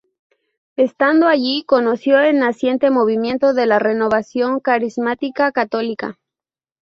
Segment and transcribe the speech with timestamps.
[0.77, 6.17] Estando allí conoció el naciente movimiento de la Renovación Carismática Católica.